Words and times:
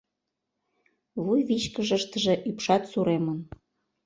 Вуйвичкыжыштыже 1.23 2.33
ӱпшат 2.49 2.83
суремын. 2.91 3.39